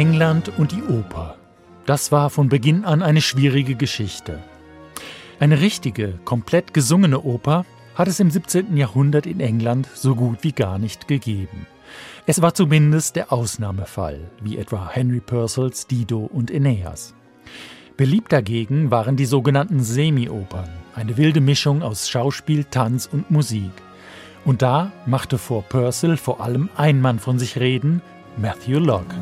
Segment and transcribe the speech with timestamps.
[0.00, 1.36] England und die Oper.
[1.84, 4.38] Das war von Beginn an eine schwierige Geschichte.
[5.38, 8.78] Eine richtige, komplett gesungene Oper hat es im 17.
[8.78, 11.66] Jahrhundert in England so gut wie gar nicht gegeben.
[12.24, 17.12] Es war zumindest der Ausnahmefall, wie etwa Henry Purcells Dido und Aeneas.
[17.98, 23.72] Beliebt dagegen waren die sogenannten Semi-Opern, eine wilde Mischung aus Schauspiel, Tanz und Musik.
[24.46, 28.00] Und da machte vor Purcell vor allem ein Mann von sich reden,
[28.38, 29.14] Matthew Locke.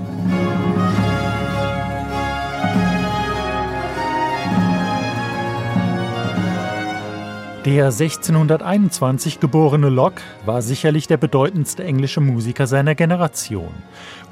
[7.68, 13.68] Der 1621 geborene Locke war sicherlich der bedeutendste englische Musiker seiner Generation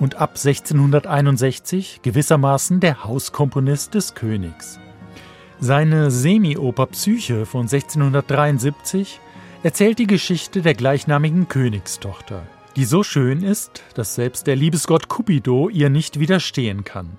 [0.01, 4.81] und ab 1661 gewissermaßen der Hauskomponist des Königs.
[5.61, 9.21] Seine Semi-Oper Psyche von 1673
[9.63, 12.43] erzählt die Geschichte der gleichnamigen Königstochter,
[12.75, 17.19] die so schön ist, dass selbst der Liebesgott Cupido ihr nicht widerstehen kann.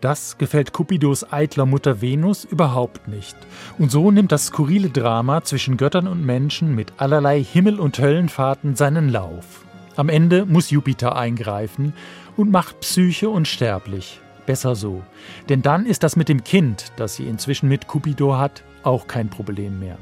[0.00, 3.36] Das gefällt Cupidos eitler Mutter Venus überhaupt nicht.
[3.78, 8.76] Und so nimmt das skurrile Drama zwischen Göttern und Menschen mit allerlei Himmel- und Höllenfahrten
[8.76, 9.64] seinen Lauf.
[9.96, 11.92] Am Ende muss Jupiter eingreifen
[12.36, 14.20] und macht Psyche unsterblich.
[14.46, 15.02] Besser so.
[15.48, 19.30] Denn dann ist das mit dem Kind, das sie inzwischen mit Cupido hat, auch kein
[19.30, 19.98] Problem mehr.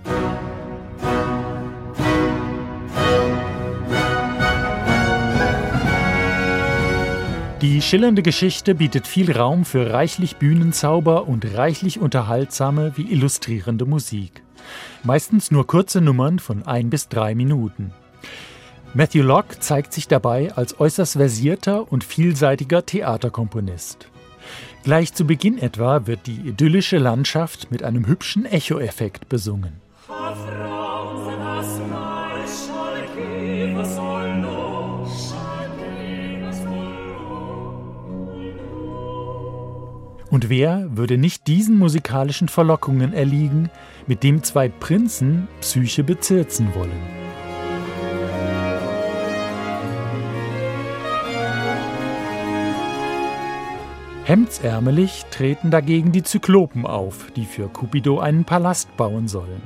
[7.62, 14.42] Die schillernde Geschichte bietet viel Raum für reichlich Bühnenzauber und reichlich unterhaltsame wie illustrierende Musik.
[15.04, 17.92] Meistens nur kurze Nummern von ein bis drei Minuten.
[18.94, 24.08] Matthew Locke zeigt sich dabei als äußerst versierter und vielseitiger Theaterkomponist.
[24.82, 29.80] Gleich zu Beginn etwa wird die idyllische Landschaft mit einem hübschen Echoeffekt besungen.
[40.32, 43.68] Und wer würde nicht diesen musikalischen Verlockungen erliegen,
[44.06, 47.02] mit dem zwei Prinzen Psyche bezirzen wollen?
[54.24, 59.60] Hemdsärmelig treten dagegen die Zyklopen auf, die für Cupido einen Palast bauen sollen.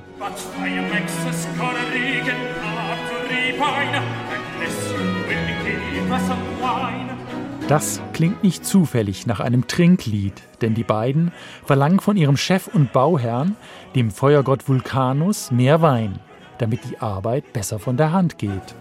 [7.68, 11.32] Das klingt nicht zufällig nach einem Trinklied, denn die beiden
[11.64, 13.56] verlangen von ihrem Chef und Bauherrn,
[13.96, 16.20] dem Feuergott Vulkanus, mehr Wein,
[16.58, 18.76] damit die Arbeit besser von der Hand geht.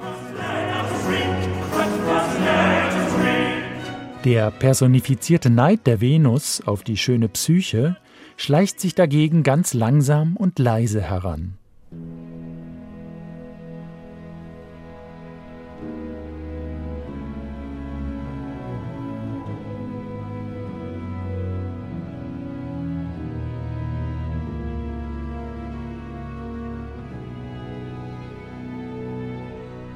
[4.23, 7.97] Der personifizierte Neid der Venus auf die schöne Psyche
[8.37, 11.57] schleicht sich dagegen ganz langsam und leise heran.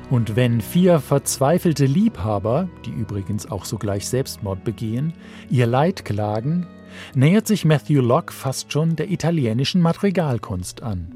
[0.09, 5.13] Und wenn vier verzweifelte Liebhaber, die übrigens auch sogleich Selbstmord begehen,
[5.51, 6.65] ihr Leid klagen,
[7.13, 11.07] nähert sich Matthew Locke fast schon der italienischen Madrigalkunst an.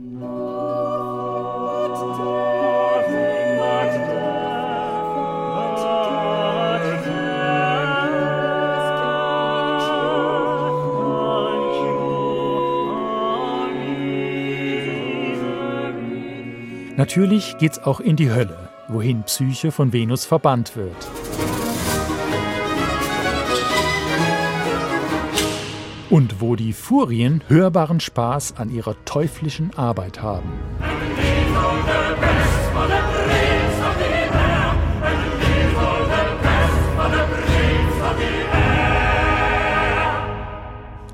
[16.95, 20.95] Natürlich geht's auch in die Hölle wohin Psyche von Venus verbannt wird.
[26.09, 30.51] Und wo die Furien hörbaren Spaß an ihrer teuflischen Arbeit haben.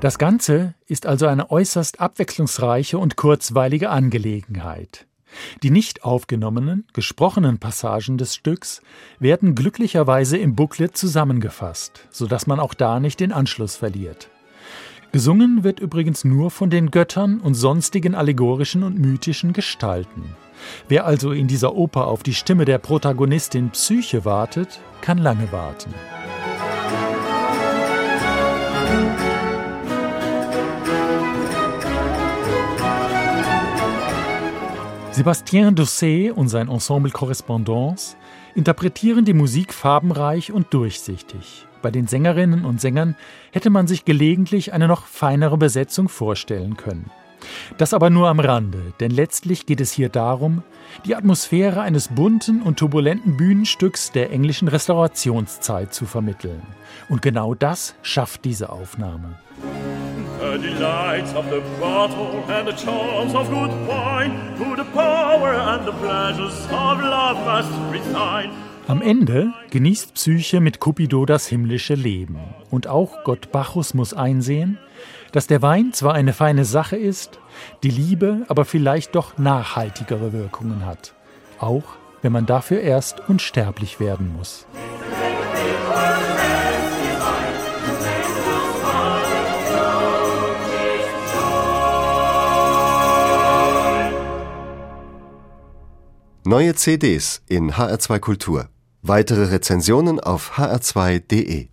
[0.00, 5.06] Das Ganze ist also eine äußerst abwechslungsreiche und kurzweilige Angelegenheit.
[5.62, 8.82] Die nicht aufgenommenen, gesprochenen Passagen des Stücks
[9.18, 14.28] werden glücklicherweise im Booklet zusammengefasst, sodass man auch da nicht den Anschluss verliert.
[15.12, 20.36] Gesungen wird übrigens nur von den Göttern und sonstigen allegorischen und mythischen Gestalten.
[20.88, 25.92] Wer also in dieser Oper auf die Stimme der Protagonistin Psyche wartet, kann lange warten.
[35.20, 38.16] Sébastien Doucet und sein Ensemble Correspondance
[38.54, 41.66] interpretieren die Musik farbenreich und durchsichtig.
[41.82, 43.16] Bei den Sängerinnen und Sängern
[43.52, 47.10] hätte man sich gelegentlich eine noch feinere Besetzung vorstellen können.
[47.76, 50.62] Das aber nur am Rande, denn letztlich geht es hier darum,
[51.04, 56.62] die Atmosphäre eines bunten und turbulenten Bühnenstücks der englischen Restaurationszeit zu vermitteln.
[57.10, 59.38] Und genau das schafft diese Aufnahme.
[60.58, 65.92] Delights of the bottle and the charms of good wine, to the power and the
[65.92, 68.50] pleasures of love must resign.
[68.88, 72.38] Am Ende genießt Psyche mit Cupido das himmlische Leben.
[72.70, 74.78] Und auch Gott Bacchus muss einsehen,
[75.32, 77.38] dass der Wein zwar eine feine Sache ist,
[77.82, 81.14] die Liebe aber vielleicht doch nachhaltigere Wirkungen hat.
[81.58, 81.84] Auch
[82.22, 84.66] wenn man dafür erst unsterblich werden muss.
[96.50, 98.70] Neue CDs in HR2 Kultur.
[99.02, 101.68] Weitere Rezensionen auf hr2.de